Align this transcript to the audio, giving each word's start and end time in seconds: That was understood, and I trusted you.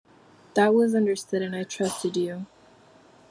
That 0.55 0.73
was 0.73 0.95
understood, 0.95 1.43
and 1.43 1.55
I 1.55 1.63
trusted 1.63 2.17
you. 2.17 2.47